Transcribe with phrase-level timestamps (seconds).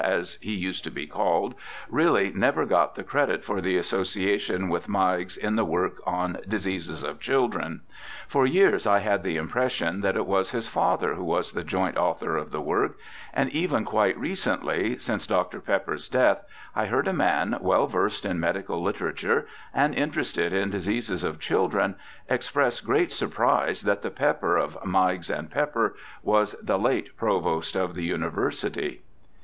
[0.03, 1.53] as he used to be called,
[1.87, 7.03] really never got the credit for the association with Meigs in the work on Diseases
[7.03, 7.81] of Children.
[8.27, 11.97] For years I had the impression that it was his father who was the joint
[11.97, 12.97] author of the work;
[13.31, 15.59] and even quite recently, since Dr.
[15.59, 16.41] Pepper's death,
[16.75, 21.93] I heard a man well versed in medical literature and interested in diseases of children,
[22.27, 27.93] express great surprise that the Pepper of Meigs and Pepper was the late Provost of
[27.93, 29.03] the University.